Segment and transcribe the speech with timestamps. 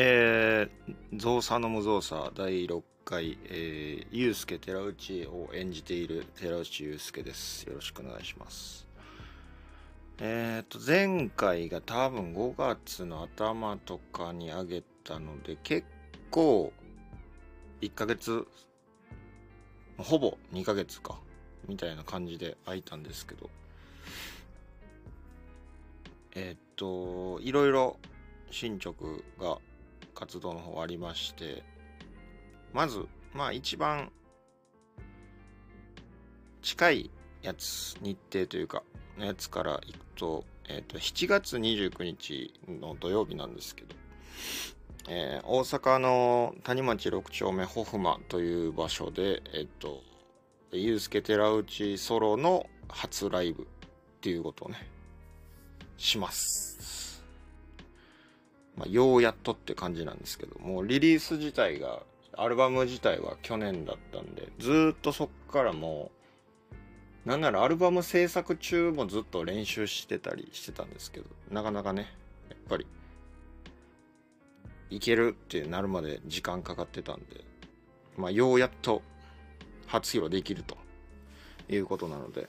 [0.00, 7.64] えー、造作の無造作第6回、えー、ゆうすけ寺内を演じている寺内ゆうすけです。
[7.64, 8.86] よろしくお願いします。
[10.18, 15.84] えっ、ー、と、前回が多分5月の頭とかに上げたので、結
[16.30, 16.72] 構、
[17.80, 18.46] 1ヶ月、
[19.96, 21.18] ほぼ2ヶ月か、
[21.66, 23.50] みたいな感じで空いたんですけど、
[26.36, 27.96] えっ、ー、と、いろいろ
[28.52, 28.94] 進捗
[29.40, 29.58] が
[30.18, 31.62] 活動の方ありまして、
[32.72, 34.10] まず、まあ一番
[36.60, 38.82] 近いやつ、日程というか、
[39.16, 43.94] のやつからいくと、えっ、ー、と、7月29日の土曜日なんですけど、
[45.08, 50.02] えー、大阪の谷町6丁目ホフマという場所で、えっ、ー、と、
[50.72, 53.66] ゆうすけ寺内ソロの初ライブっ
[54.20, 54.88] ていうことをね、
[55.96, 56.97] します。
[58.78, 62.02] まあ、ようやっとって感じなんですけど、もリリース自体が、
[62.34, 66.12] アルバム自体は去年だったんで、ずっとそっからも
[67.26, 72.06] う、なんならアルバム制作中もずっと練習してたりしてたんですけど、なかなかね、
[72.48, 72.86] やっぱり、
[74.90, 77.44] いけるってなるまで時間かかってたんで、
[78.16, 79.02] まあ、ようやっと
[79.88, 80.76] 初披露できると
[81.68, 82.48] いうことなので、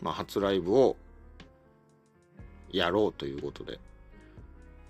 [0.00, 0.96] まあ、初ライブを
[2.70, 3.80] やろうということで、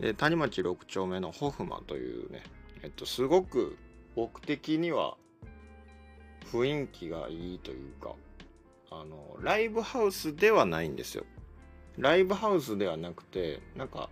[0.00, 2.42] で谷町6丁目のホフマというね、
[2.82, 3.76] えっと、すごく
[4.16, 5.16] 僕的には
[6.50, 8.14] 雰囲気がいいというか
[8.90, 11.24] あのライブハウスではないんですよ。
[11.98, 14.10] ライブハウスではなくてなんか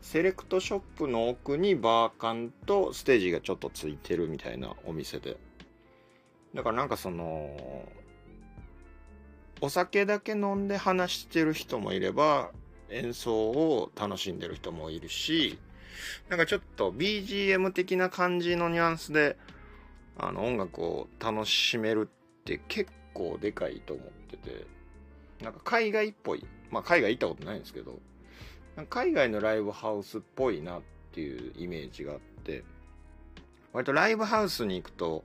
[0.00, 5.36] セレクトショップの奥にバーカンとステージがちょっとついてるみたいなお店で。
[6.54, 7.88] だからなんかその
[9.60, 12.50] お酒だけ飲んで話してる人もいれば
[12.92, 15.58] 演奏を楽しんでる人もいるし、
[16.28, 19.36] なんかちょっと BGM 的な感じのニュアンスで、
[20.18, 24.66] あの音楽を楽しめるって結構でかいと思ってて、
[25.42, 26.46] なんか海外っぽい。
[26.70, 27.98] まあ海外行ったことないんですけど、
[28.88, 30.82] 海外のライブハウスっぽいなっ
[31.12, 32.64] ていうイメージがあって、
[33.72, 35.24] 割とライブハウスに行くと、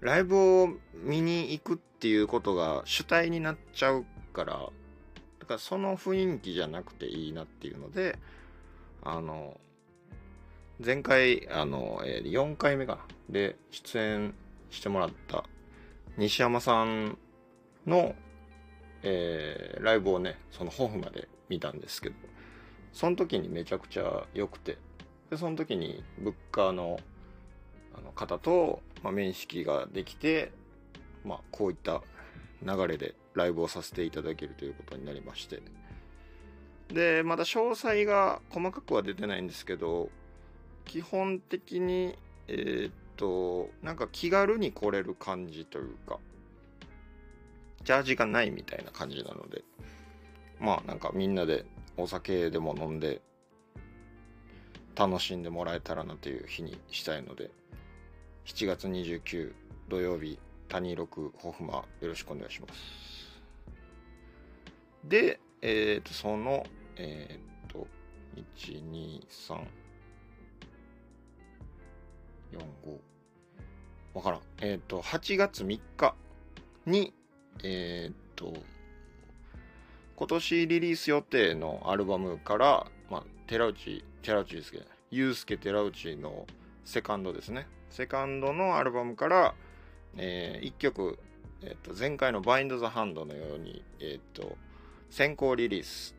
[0.00, 4.70] ライブを見に行くっていうことが主体になっちゃうから、
[5.48, 8.18] かその雰囲気じゃなくていいなっていうので、
[9.02, 9.58] あの、
[10.84, 13.00] 前回、あの、4回目かな。
[13.30, 14.34] で、出演
[14.70, 15.44] してもらった
[16.16, 17.18] 西山さん
[17.86, 18.14] の、
[19.02, 22.16] えー、ライブをね、そのホフまで見たんですけど、
[22.92, 24.78] その時にめちゃくちゃ良くて、
[25.30, 26.98] で、その時にブッカーの
[27.96, 30.52] あの方と、まあ、面識ができて、
[31.24, 32.02] まあ、こういった
[32.62, 35.62] 流れでライブをさせていただけるということになりまして
[36.92, 40.10] でまだ詳細が細かくは出てないんですけど
[40.84, 42.18] 基本的に
[42.48, 46.18] えー、っとなんか気軽に来れる感じというか
[47.84, 49.62] ジャージがないみたいな感じなので
[50.58, 51.64] まあなんかみんなで
[51.96, 53.20] お酒でも飲んで
[54.96, 57.50] 楽しんでもらえたらなという日にしたいので
[58.46, 59.52] 7月29
[59.88, 60.38] 土曜日
[60.68, 63.17] 谷六ホフマよろしくお願いします。
[65.08, 67.86] で、えっ、ー、と、その、えっ、ー、と、
[68.56, 69.54] 1、2、3、
[72.52, 72.98] 4、5、
[74.14, 74.40] わからん。
[74.60, 76.14] えっ、ー、と、8月3日
[76.86, 77.14] に、
[77.64, 78.52] えっ、と、
[80.16, 86.46] 今年リリース予定のアルバムから、まあ、寺内、寺内ですけど、ゆうすけ寺内の
[86.84, 87.66] セカンドですね。
[87.88, 89.54] セカンドのアルバムから、
[90.16, 91.18] えー、1曲、
[91.62, 94.56] えーと、前回のバインド・ザ・ハンドのように、えーと、
[95.10, 96.14] 先行リリース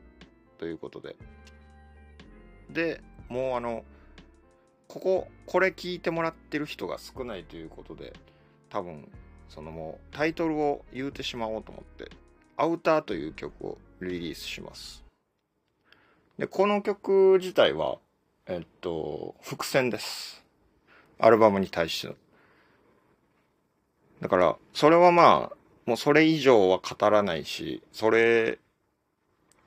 [0.57, 1.15] ということで。
[2.69, 3.83] でもうあの
[4.87, 8.13] こここれ聞いてもらってる人が少ないということで
[8.69, 9.09] 多分
[9.47, 12.11] そのもうタイトルを言うてしまおうと思って
[12.57, 15.03] 「アウター」という曲をリリースします。
[16.37, 17.97] でこの曲自体は
[18.45, 20.43] えっと伏線です。
[21.19, 22.15] アルバムに対しての。
[24.21, 28.57] だから、それはまあ、もうそれ以上は語らないし、それ、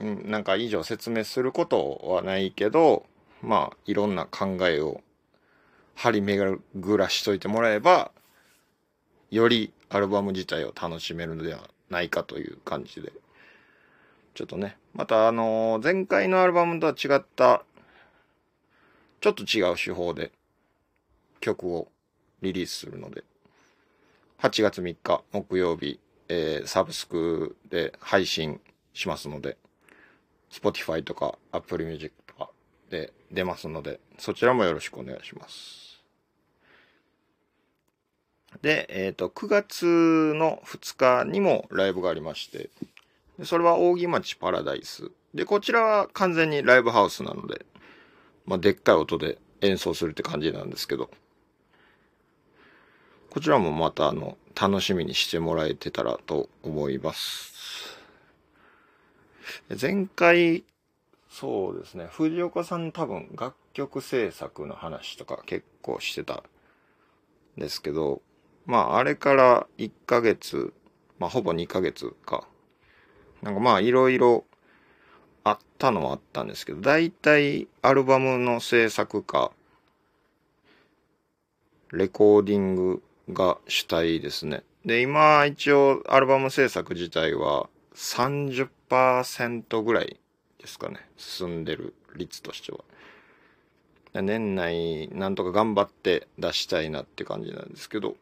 [0.00, 3.06] なんか以上説明することはないけど、
[3.42, 5.00] まあ、いろんな考えを
[5.94, 6.60] 張り巡
[6.96, 8.10] らしといてもらえば、
[9.30, 13.12] よりアルバム自体を楽しめるのではないかという感じで。
[14.34, 17.64] ちょっとね、またあのー、前回のアルバムとは違った、
[19.20, 20.32] ちょっと違う手法で
[21.40, 21.88] 曲を
[22.40, 23.24] リリースするので、
[24.40, 28.58] 8月3日木曜日、えー、サブスクで配信
[28.94, 29.58] しますので、
[30.52, 32.50] Spotify とか Apple Music とか
[32.90, 36.02] で出ますので、そちらもよろしくお願いします。
[38.60, 42.69] で、えっ、と、9月の2日にもライブがありまして、
[43.44, 45.10] それは扇町パラダイス。
[45.34, 47.64] で、こちらは完全にライブハウスなので、
[48.44, 51.10] まあ、でっかい音で演奏するって感じなんですけど、
[53.31, 57.91] こちらもまたあの、楽しみにしてもらえてたらと思います。
[59.80, 60.64] 前回、
[61.28, 66.42] そうですね、藤岡さん多分楽曲制作の話とか結構してた
[67.56, 68.22] んですけど、
[68.66, 70.72] まああれから1ヶ月、
[71.18, 72.46] まあほぼ2ヶ月か。
[73.42, 74.44] なんかまあいろいろ
[75.44, 79.52] あったのはあったんですけど、大体アルバムの制作か、
[81.92, 84.62] レコーディングが主体ですね。
[84.84, 90.20] で、今一応アルバム制作自体は30 10%ぐらい
[90.58, 90.96] ですかね。
[91.16, 92.80] 進んでる率としては。
[94.22, 98.16] 年内なんとか頑張って出したいなって感じなんですけど。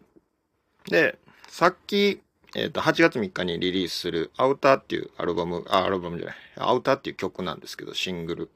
[0.89, 1.19] で、
[1.49, 2.21] さっき、
[2.55, 8.51] えっ、と、8月3日にリリースするアウターっていうアルバム、あ、アルバムじゃない、アウターっていう曲なんですけど、シングル。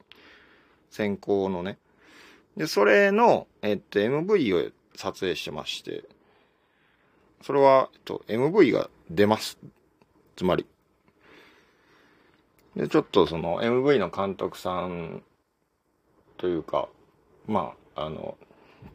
[0.89, 1.77] 先行のね。
[2.55, 6.05] で、それの、えっ、と、MV を撮影してまして、
[7.41, 9.57] それは、えっと、MV が出ます。
[10.37, 10.65] つまり。
[12.75, 15.23] で、ちょっとその MV の監督さん
[16.37, 16.89] というか、
[17.47, 18.37] まあ、あの、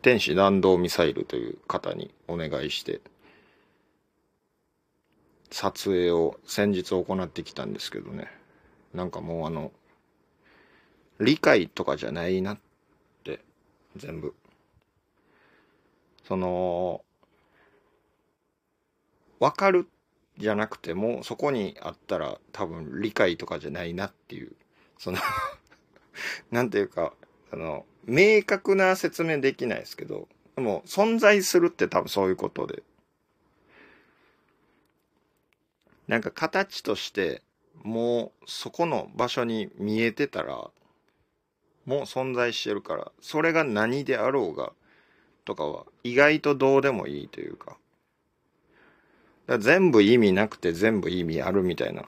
[0.03, 3.01] 天使弾道ミサイルという方にお願いして、
[5.51, 8.29] 撮影を先日行ってきたんですけどね。
[8.95, 9.73] なんかもうあの、
[11.19, 12.59] 理解とかじゃないなっ
[13.25, 13.41] て、
[13.97, 14.35] 全部。
[16.25, 17.03] その、
[19.39, 19.89] わかる
[20.41, 24.53] じゃなくても、そこにあったら多分理解とかじゃないなっていう、
[24.99, 25.19] その
[26.51, 27.13] なんていうか、
[27.53, 32.83] あの、明確な説明できないですけど、でも存在するって多分そういうことで。
[36.09, 37.43] なんか形として、
[37.83, 40.71] もうそこの場所に見えてたら、
[41.85, 44.73] もう存在してるから、それが何であろうが、
[45.45, 47.77] とかは意外とどうでもいいというか。
[49.51, 52.05] だ全部意味なくて全部意味あるみたいな。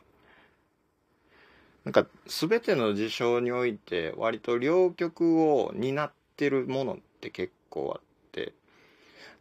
[1.85, 8.53] なんか全ての事象において割と両極を担ってるものって結構あって、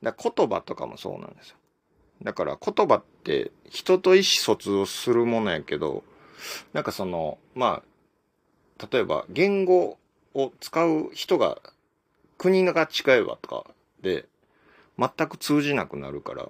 [0.01, 1.57] だ言葉とかもそうなんですよ。
[2.23, 6.03] だから言葉って人と意思疎通をするものやけど、
[6.73, 7.83] なんかその、ま
[8.79, 9.99] あ、例えば言語
[10.33, 11.59] を使う人が
[12.39, 13.65] 国が違えばとか
[14.01, 14.25] で
[14.97, 16.49] 全く通じなくなるから、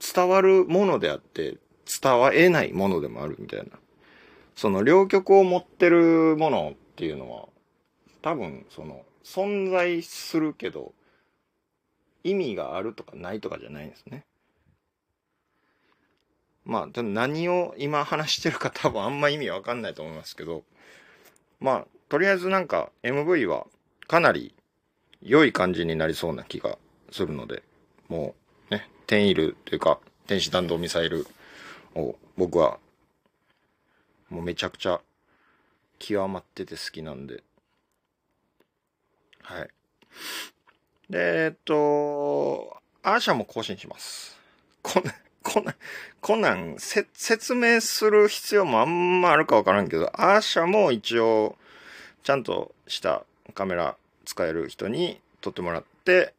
[0.00, 1.58] 伝わるものであって
[2.02, 3.66] 伝わえないものでもあるみたいな。
[4.54, 7.46] その両極を持ってるものっていうのは
[8.22, 10.92] 多分その存在するけど
[12.24, 14.24] 意味があるとかないとかじゃないんですね。
[16.64, 20.64] まあ、何を今話してるか多分あんま意味わかんないと思いますけど、
[21.60, 23.66] まあ、とりあえずなんか MV は
[24.06, 24.54] かなり
[25.22, 26.76] 良い感じになりそうな気が
[27.10, 27.62] するので、
[28.08, 31.26] もうね、天イルというか、天使弾道ミサイル
[31.94, 32.78] を僕は
[34.30, 35.00] もうめちゃくちゃ
[35.98, 37.42] 極まってて好きなんで。
[39.42, 39.68] はい。
[41.08, 44.38] で、えっと、アーシャも更新します。
[44.82, 45.74] こんな、 こんな、
[46.20, 51.56] こんなんせ説明する必要もあんまあるかわからんけど、アーシャも一応、
[52.22, 53.96] ちゃんとしたカメラ
[54.26, 56.34] 使える人に撮ってもらって、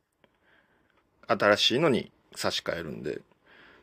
[1.27, 3.21] 新しいのに差し替えるんで。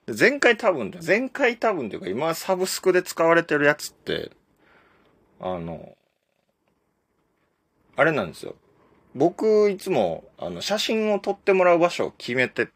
[0.07, 4.31] で前回多分、前回多分っていうか今サブスクで使われてるやつって、
[5.41, 5.97] あの、
[7.97, 8.55] あれなんですよ。
[9.15, 12.69] 僕いつもあの写真を撮ってもらう場所を決めて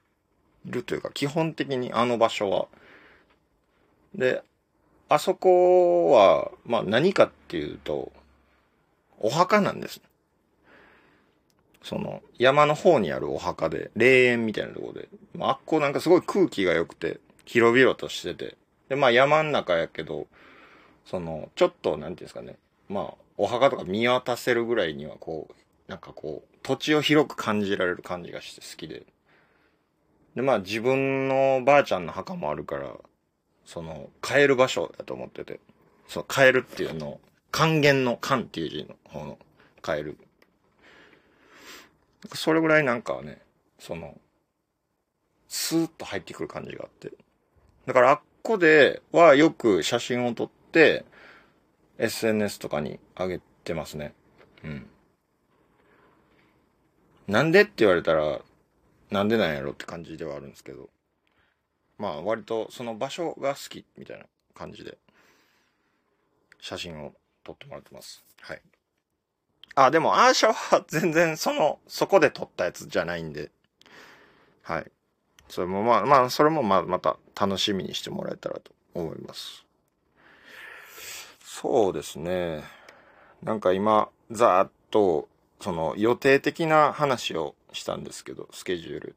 [0.64, 2.66] るというか、基本的にあの場所は。
[4.14, 4.42] で、
[5.08, 8.12] あそこは、まあ何かっていうと、
[9.18, 10.00] お墓なんです。
[11.82, 18.56] その、山の方にあるお墓で、霊園みたいなところで、まあ、あっこうなんかすごい空気が良くて、広々としてて、
[18.88, 20.26] で、まあ山ん中やけど、
[21.06, 22.56] その、ちょっと、なんていうんですかね、
[22.88, 29.04] まあ、お墓とか見渡せるぐらいには、こう、なんかこう、土地を広く感じられる感じがして好きで。
[30.34, 32.94] で、まあ自分のばあちゃんの墓もあるから、
[33.64, 35.60] その、帰る場所だと思ってて、
[36.08, 37.20] その、帰るっていうのを、
[37.50, 39.38] 還元の還っていう字の方の、
[39.82, 40.16] 帰る。
[42.34, 43.40] それぐらいなんかね、
[43.78, 44.18] その、
[45.48, 47.12] スーッと入ってくる感じがあって。
[47.86, 51.04] だからあっこではよく写真を撮って、
[51.98, 54.14] SNS とかに上げてますね。
[54.64, 54.86] うん。
[57.26, 58.40] なんでって言われたら、
[59.10, 60.88] なんでなんやろって感じではあるんですけど、
[61.98, 64.24] まあ割とその場所が好きみたいな
[64.54, 64.98] 感じで、
[66.60, 67.12] 写真を
[67.44, 68.24] 撮ってもらってます。
[68.40, 68.62] はい。
[69.86, 73.50] あ、でもアーシャは 全然その、そこで撮ったやつじゃないんで、
[74.62, 74.90] はい。
[75.48, 79.64] それもまあ、まあ、それもまあ、また楽しみにしてもらえたらと思います。
[81.40, 82.64] そうですね。
[83.42, 85.28] なんか今、ざーっと、
[85.60, 89.16] その予定的な話をしたんですけど、スケジュール。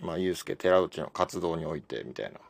[0.00, 2.40] まあ、ゆうすけ寺内の活動において、みたいな。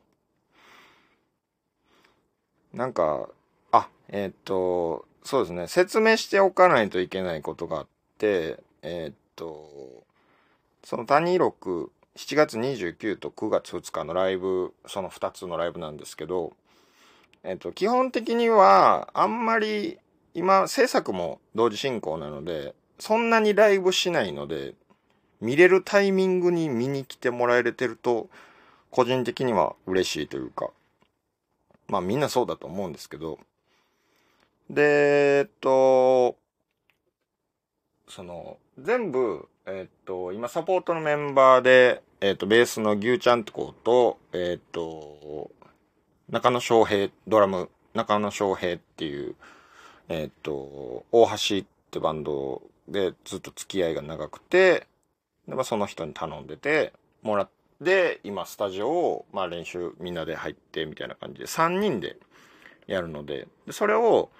[2.73, 3.29] なんか、
[3.73, 5.67] あ、えー、っと、そうですね。
[5.67, 9.69] 説明しておかないといけないことがあって、えー、っと、
[10.85, 16.53] その谷六、7月29と9月2日のライブ、その2つのライブなんですけど、
[17.43, 19.99] えっと、基本的には、あんまり、
[20.35, 24.75] 今、制作も同時進行なので、そんなにライブしないので、
[25.41, 28.29] 見れるタイミングに見に来てもらえれてると、
[28.93, 30.71] 個人的には嬉しいというか、
[31.89, 33.41] まあみんなそうだと思うんですけど、
[34.71, 36.37] で、えっと、
[38.09, 45.51] その、全部、えっと、今サポートのメンバーで、えっと、ベースの牛ちゃんとこと、えっと、
[46.29, 49.37] 中野翔平、ドラム、中野翔平っていう、
[50.09, 54.87] えっと、大橋ってバンドでずっと付き合いが長くて、
[55.47, 56.93] でまあ、その人に頼んでて、
[57.23, 57.49] もらっ
[57.85, 62.17] て、今スタジオを、まあ練習みんなで入ってみたいな感じで3人で
[62.87, 64.31] やるので、でそれを、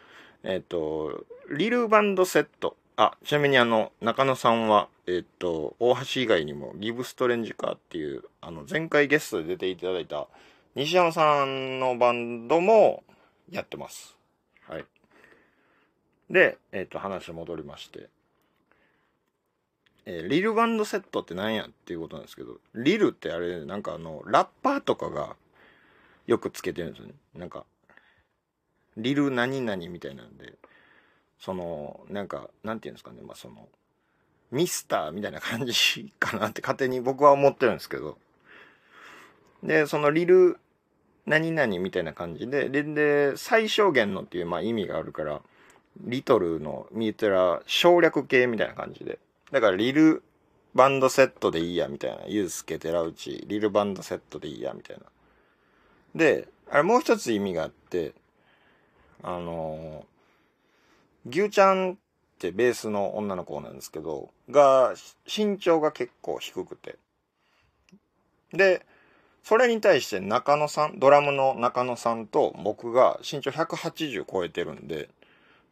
[0.49, 2.77] えっ、と、リルバンドセット。
[2.95, 10.29] あ、ちなみにあの、中野さんは、えっ、と、大橋以外にもギブストレンジカーっていう、あの、前回ゲストで出ていただいた
[10.77, 13.03] 西山さんのバンドも
[13.51, 14.17] やってます。
[14.69, 14.85] はい。
[16.31, 18.09] で、えっ、と、話戻りまして。
[20.05, 25.35] えー、リルバンドセットって何やっていうことなんですけど、リルってあれ、なんかあの、ラッパーとかが
[26.29, 27.15] よくつけてるんですよね。
[27.35, 27.65] なんか、
[28.97, 30.55] リル何々みたいなんで、
[31.39, 33.69] その、なんか、なんていうんですかね、まあその、
[34.51, 38.17] ミスターみたいな感じかなって勝手に僕は思ってるんですけど、
[39.63, 40.59] で、そのリル
[41.27, 45.41] 何々みたいな感じで、で、で最小限のっていうまあ意味があるから、
[46.01, 49.19] リトルの見えたら省略形みたいな感じで、
[49.51, 50.23] だからリル
[50.75, 52.27] バンドセットでいいやみたいな。
[52.27, 55.05] ユースケ、寺内、リルバンドセットでいいやみたいな。
[56.15, 58.13] で、あれもう一つ意味があって、
[59.23, 61.97] あのー、牛ちゃんっ
[62.39, 64.95] てベースの女の子なんですけど、が、
[65.27, 66.97] 身長が結構低くて。
[68.53, 68.85] で、
[69.43, 75.09] それに対して中野さん、ドラムの中野さんと僕が身長180超えてるんで、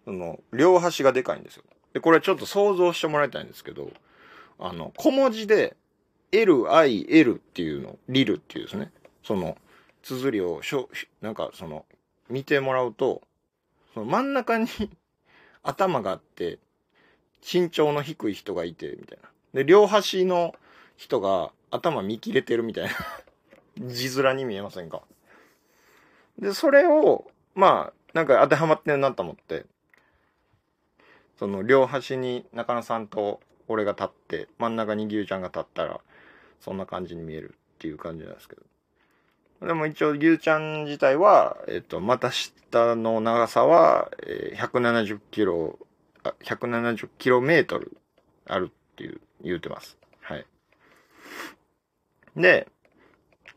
[0.04, 1.64] その、両端がでかいんですよ。
[1.92, 3.90] で、これちょっと想像してもらいたいんですけど、
[4.58, 5.76] あの、小文字で、
[6.32, 8.90] L, I, L っていうの、リルっていうですね、
[9.22, 9.56] その、
[10.02, 10.88] 綴りをしょ、
[11.20, 11.84] なんかその、
[12.28, 13.22] 見てもらうと、
[13.94, 14.66] その真ん中に
[15.62, 16.58] 頭があって、
[17.40, 19.30] 身長の低い人がいて、みたいな。
[19.54, 20.54] で、両端の
[20.96, 22.90] 人が頭見切れてるみたいな。
[23.88, 25.02] 字面に見えませんか。
[26.38, 29.64] で、それを、まあ、なんか当てはまってるなと思って、
[31.38, 36.00] その両端に中野さんと俺が立って真ん中に牛ちゃんが立ったら
[36.60, 38.62] そんな感じに見えるっていう感じなんですけど。
[39.66, 45.78] でも一応牛ちゃん自体は、えっと、股下の長さは、え、170キロ
[46.42, 47.96] 170キロメートル
[48.46, 50.46] あるっていう言うてますはい
[52.36, 52.68] で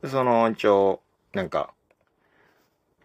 [0.05, 1.01] その一応
[1.33, 1.73] なんか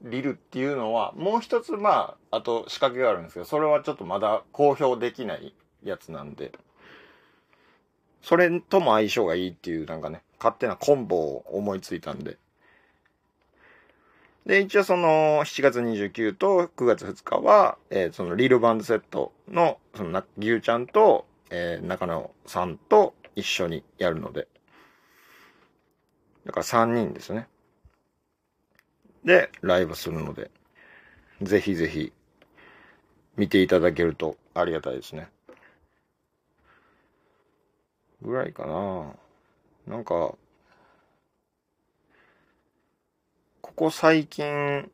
[0.04, 5.54] リルっていうのは、もう一つまあ、あと仕掛けがあるんですけど、それはちょっとまだ公表できない
[5.84, 6.52] やつなんで、
[8.20, 12.36] それとも相性がいいっていうなんかね、勝手なコンボを思いついたんで。
[14.46, 24.48] で、一応その7月29と9月2日は、えー、そのリールバンドセットの、その牛ちゃんと、えー、中野さんと一緒にやるので。
[26.44, 27.46] だから3人ですね。
[29.24, 30.50] で、ライブするので、
[31.40, 32.12] ぜひぜひ、
[33.36, 35.28] 見ていただけるとありがたいですね。
[38.20, 39.12] ぐらいかな
[39.86, 40.34] なんか、
[43.74, 44.90] ここ最近、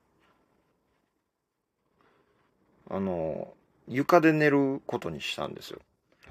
[2.89, 3.53] あの、
[3.89, 5.81] 床で寝ることにしたんですよ。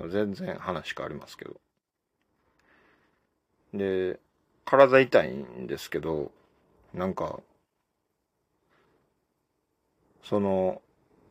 [0.10, 1.60] 全然話変わりますけど。
[3.74, 4.20] で、
[4.64, 6.32] 体痛いんですけど、
[6.94, 7.42] なんか、
[10.24, 10.82] その、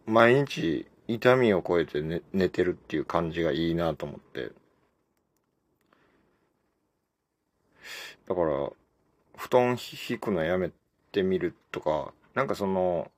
[0.04, 4.52] 毎日痛みを超えて寝寝てるっていう感じがいいなと思って。
[8.28, 8.70] だから、
[9.36, 9.78] 布団
[10.10, 10.70] 引くのやめ
[11.16, 13.10] てみるとか、なんかその、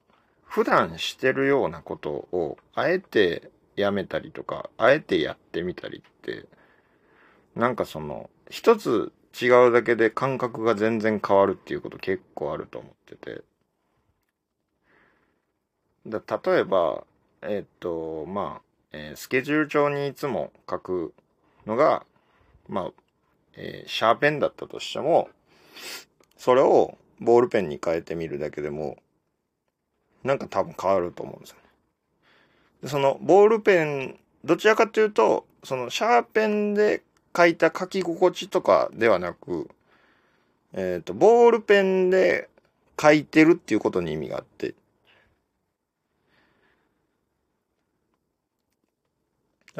[0.45, 6.47] 普段してるようなことを、あえてやめたりとか、あえてやってみたりって、
[7.57, 13.43] なんかその、一つ違うだけで感覚が全然変わるっていうこと結構あると思ってて。
[16.07, 17.05] だ例えば、
[17.43, 18.62] えっと、まあ、
[18.93, 21.14] えースケジュール帳にいつも書く
[21.67, 22.07] のが、
[22.69, 22.90] まあ、
[23.57, 25.28] えーシャーペンだったとしても、
[26.37, 28.97] それをボールペンに変えてみるだけでも、
[30.25, 32.89] なんか多分変わると思うんですよね。
[32.89, 37.03] そのボールペン、どちらかというと、そのシャーペンで
[37.37, 39.69] 書いた書き心地とかではなく、
[40.73, 42.49] えっ、と、ボールペンで
[43.01, 44.75] 書いてるっていうことに意味があって、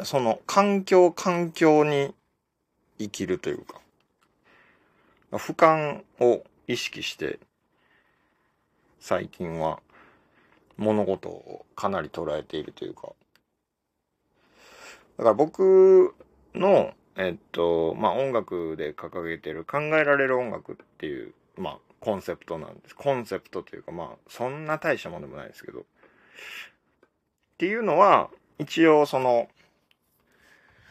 [0.03, 2.13] その環境環境に
[2.97, 3.79] 生きるというか、
[5.31, 7.39] 俯瞰を意識して、
[8.99, 9.79] 最近は
[10.77, 13.09] 物事をかなり捉えているというか、
[15.17, 16.13] だから僕
[16.53, 22.95] の、えっと、まあ、音楽で掲げてる考えられる音楽っていう、まあ、コンセプトなんです。
[22.95, 25.79] コンセプトというか、まあ、そんな大したものでもないですけど。
[25.79, 25.83] っ
[27.57, 29.49] ていうのは、一応その、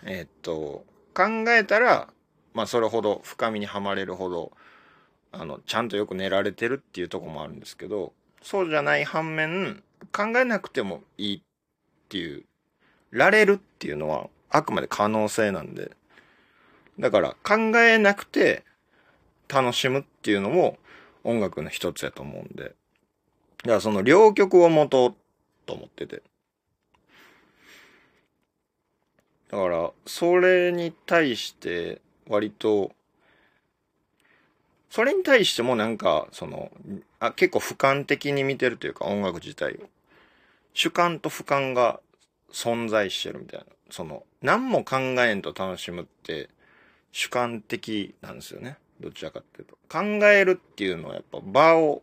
[0.02, 2.08] えっと、考えたら、
[2.52, 4.50] まあ、それほど深みにはまれるほど、
[5.32, 9.82] あの、ちゃんとよく練られてるっていうとこもあるんですけど、そうじゃない反面、
[10.12, 11.40] 考えなくてもいいっ
[12.08, 12.44] ていう、
[13.10, 15.92] られるっていうのは、あくまで可能性なんで、
[16.98, 18.64] だから考えなくて
[19.48, 20.78] 楽しむっていうのも
[21.22, 22.74] 音楽の一つやと思うんで、だか
[23.64, 25.14] らその両極を持とう
[25.66, 26.22] と思ってて。
[29.50, 32.92] だから、それに対して、割と、
[34.90, 36.70] それに対してもなんか、その、
[37.20, 39.88] あ結構俯瞰的に見てるというか、音楽自体を。
[40.72, 42.00] 主観と俯瞰が
[42.52, 43.66] 存在してるみたいな。
[43.90, 46.48] その、何も考えんと楽しむって、
[47.12, 48.78] 主観的なんですよね。
[49.00, 49.76] どちらかっていうと。
[49.88, 52.02] 考えるっていうのはやっぱ場を、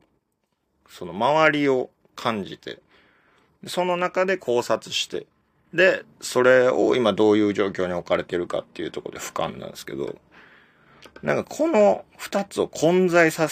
[0.88, 2.80] その周りを感じて、
[3.68, 5.26] その中で考察して、
[5.74, 10.16] で、それを今どういう状況に置かれてるかっていうとこで俯瞰なんですけど、
[11.22, 13.48] なんかこの二つを混在さ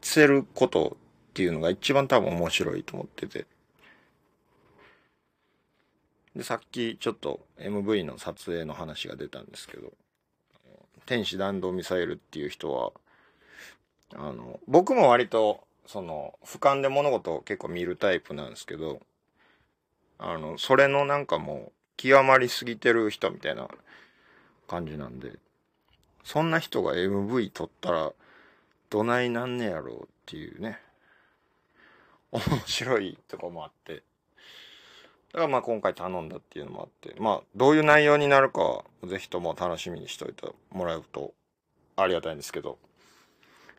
[0.00, 0.96] せること
[1.30, 3.46] っていうのが一番多分面白いと思ってて。
[6.36, 9.92] で、さっきちょっと MV の撮影の話が出たんですけど、
[11.06, 12.92] 天使弾道ミサイルっていう人は、
[14.14, 19.00] あの、僕も割と、その、俯瞰で物事を結構見るタイプなんですけど、
[20.18, 23.68] あの、それのなんかもう、極まりすぎてる人みたいな
[24.66, 25.32] 感じなんで、
[26.24, 28.12] そんな人が MV 撮ったら、
[28.90, 30.78] どないなんねやろうっていうね、
[32.32, 34.02] 面白いとこもあって、
[35.32, 41.34] だからまあ今回頼んだっていうのもあって、まあどういう内容になるかはぜひとも楽しみにしといてもらうと
[41.96, 42.78] ありがたいんですけど、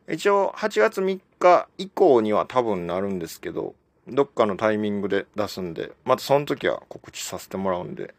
[0.07, 3.73] 一応8月3日以降には多分なるんですけど、
[4.07, 8.13] どっかのタイミングで出すんで、またその時は告知させてもらうんで、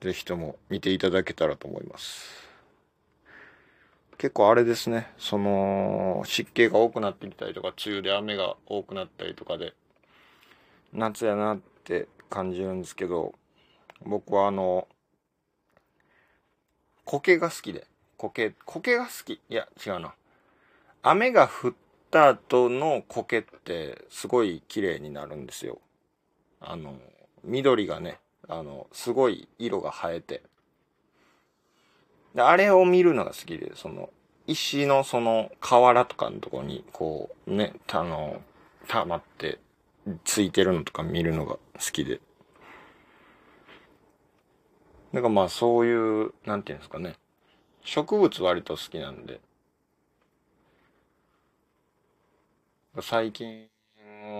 [0.00, 2.44] ぜひとも見ていただけたらと思います。
[4.18, 9.74] 結構あれですね、その、湿気が多くなってきたりとか、梅雨で雨が多くなったりとかで、
[10.92, 13.32] 夏やなって感じるんですけど、
[14.04, 14.86] 僕はあの、
[17.04, 19.40] 苔が好きで、苔、苔が好き。
[19.48, 20.14] いや、違うな。
[21.02, 21.72] 雨が降っ
[22.10, 25.80] た後の苔ってすごい綺麗になるんですよ。
[26.60, 26.96] あの、
[27.42, 30.42] 緑がね、あの、すごい色が映えて。
[32.34, 34.10] で、あれを見るのが好きで、その、
[34.46, 38.42] 石のその河原とかのとこに、こう、ね、あの、
[38.88, 39.58] 溜まって、
[40.24, 41.60] ついてるのとか見るのが好
[41.92, 42.20] きで。
[45.14, 47.14] だかまあそういう、なんていうんですかね。
[47.84, 49.40] 植物割と好きなんで。
[53.00, 53.68] 最近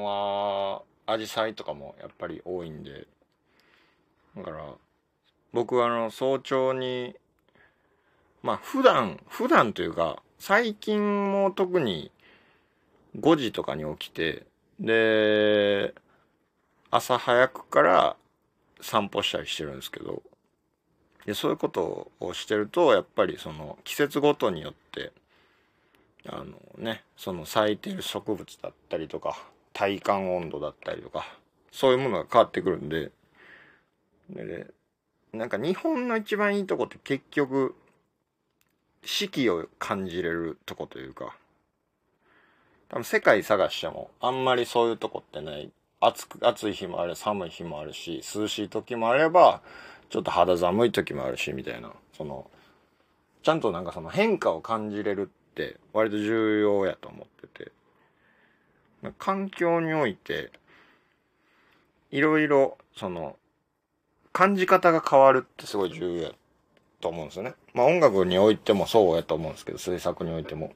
[0.02, 3.06] は、アジサイとかもやっぱり多いんで。
[4.36, 4.74] だから、
[5.52, 7.16] 僕はあの、早朝に、
[8.44, 12.12] まあ普段、普段というか、最近も特に
[13.18, 14.44] 5時とかに起きて、
[14.78, 15.94] で、
[16.90, 18.16] 朝早くから
[18.82, 20.22] 散歩したりしてるんですけど、
[21.24, 25.10] でそういうことをしてると、やっぱりその季節ごとによって、
[26.28, 29.38] あのね、その咲いてる植物だったりとか、
[29.72, 31.26] 体感温度だったりとか、
[31.72, 33.10] そういうものが変わってくるんで、
[34.28, 34.66] で
[35.32, 37.74] なんか日本の一番いいとこって結局、
[39.04, 41.36] 四季を感じれるとこというか、
[42.88, 45.70] 多分世界探してもあんまりそういうとこってない。
[46.00, 49.62] 暑く、暑い日もある、寒い日もあるし、涼しい時もあれば、
[50.10, 51.92] ちょっと肌寒い時もあるし、みたいな。
[52.16, 52.50] その、
[53.42, 57.72] ちゃんとなんかその変化を感じれるって割と重要やと思ってて。
[59.18, 60.50] 環境において、
[62.10, 63.36] いろいろ、その、
[64.32, 66.30] 感じ方が変わるってすごい重要や
[67.04, 67.54] と思うんですよね。
[67.74, 70.72] まあ音楽においてもそうやと思うんですけど、制作においても。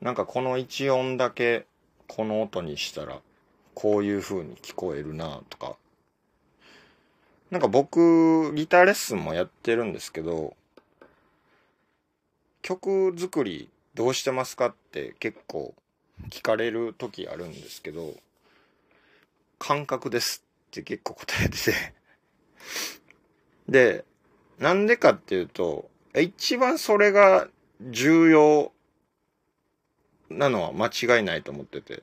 [0.00, 1.66] なんかこの一音だけ
[2.06, 3.20] この音にしたら
[3.74, 5.76] こういう風に聞こえるなとか。
[7.50, 10.54] なんか僕、ギターレッスンもやってるんですけど、
[12.62, 15.74] 曲作りどうしてますかって結構
[16.28, 18.14] 聞かれる時あるんですけど、
[19.58, 21.74] 感覚ですって結構答えてて
[23.68, 24.04] で、
[24.58, 27.48] なんでかっていうと、一番それが
[27.80, 28.72] 重要
[30.28, 32.02] なのは間違いないと思ってて。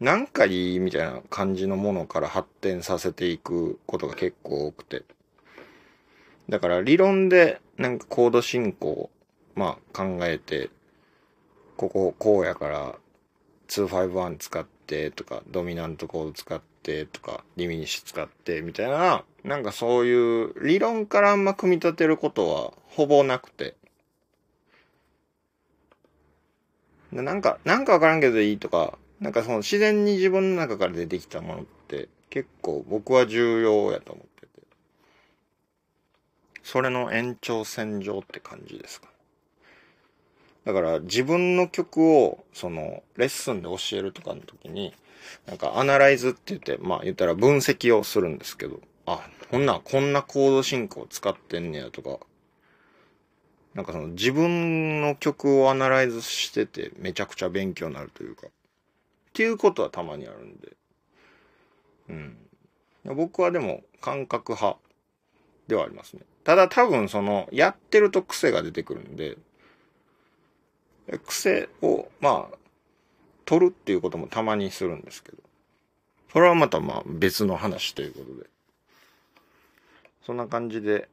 [0.00, 5.04] なんかいいみたいな感じのものから発展させていくことが結構多くて。
[6.48, 9.10] だから理論でなんかコード進行、
[9.54, 10.70] まあ考えて、
[11.76, 12.94] こここうやから
[13.68, 23.74] 251使ってとか、ドミナントコード使ってとか、ディミニッシュ使ってみたいな、なんかそういう理論からあんま組み立てることはほぼなくて。
[27.12, 34.48] なんか、なんかわからんけどいいとか、なんかその自然に自分の中から出てきたものって結構僕は重要やと思ってて。
[36.62, 39.08] それの延長線上って感じですか。
[40.64, 44.94] だから自分の曲をそのレッスンで教えるとかの時に、
[45.46, 49.20] なんかアナライズって言って、まあ言ったら分析をするんですけど、あ、
[49.50, 52.18] こんな、こんなコード進行使ってんねやとか、
[53.74, 58.50] なんかその自分の曲をアナライズしててめちゃくちゃ勉強になるというか、っ
[59.32, 60.76] ていうことはたまにあるんで、
[62.08, 62.36] うん。
[63.16, 64.78] 僕はでも感覚派
[65.68, 66.22] ではありますね。
[66.44, 69.36] ただ多分その、やってると癖が出てくるんで、
[71.18, 72.56] 癖を、まあ、
[73.44, 75.38] 取るっていうこともたまにするんですけど、
[76.32, 78.48] それはまたまあ別の話ということで、
[80.24, 81.08] そんな感じで、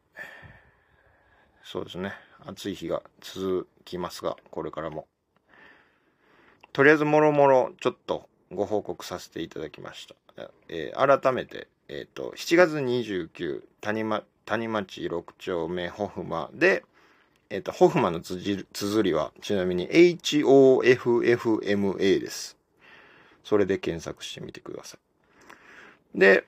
[1.63, 2.13] そうですね。
[2.45, 5.07] 暑い日が続きますが、これからも。
[6.71, 10.15] とりあえずもろもろちょっとご報告させていただきました。
[10.69, 16.83] えー、改めて、えっ、ー、と、7月29、谷,、ま、谷町6丁目ホフマで、
[17.49, 20.59] えっ、と、ホフマのつづりは、ちなみに HOFFMA
[22.19, 22.57] です。
[23.43, 24.97] それで検索してみてくださ
[26.13, 26.19] い。
[26.19, 26.45] で、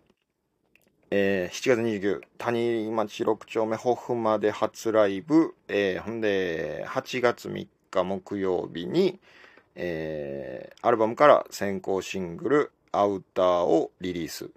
[1.11, 9.19] えー、7月29、谷町6丁目ホフマで初ライブ、えー、ほんで、8月3日木曜日に、
[9.75, 14.49] えー、アルバムから先行シングル、アウターをリリース。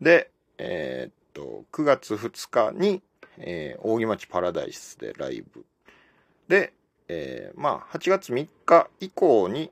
[0.00, 3.02] で、えー、っと、9月2日に、
[3.38, 5.64] えー、扇町パラダイスでライブ。
[6.48, 6.72] で、
[7.08, 9.70] えー、まあ、8月3日以降に、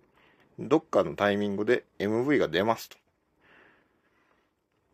[0.58, 2.96] どっかのタイミングで MV が出ますと。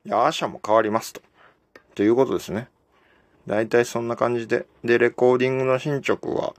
[0.05, 1.21] いや、アーシャも変わりますと。
[1.95, 2.69] ということですね。
[3.47, 4.67] だいたいそんな感じで。
[4.85, 6.55] で、レコーディングの進捗は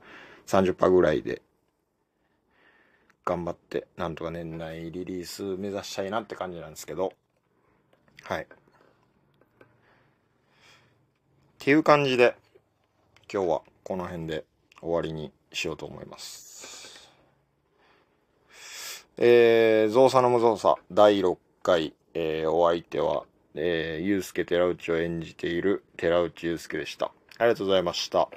[0.47, 1.41] 30%ぐらいで、
[3.25, 7.13] 頑張って、なんとか年内リリース目指したいなって感じなんですけど。
[8.23, 8.47] はい。
[11.59, 12.35] っていう感じで、
[13.31, 14.45] 今日はこの辺で
[14.81, 17.09] 終わりにしようと思います。
[19.17, 27.11] えー、ゾウサの無造作第6回、えー、お相手はえー、ゆうすけ寺内を演じている寺内ゆうすけでした。
[27.37, 28.29] ありがとうございました。